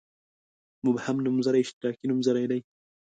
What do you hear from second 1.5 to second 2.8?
اشتراکي نومځري دي.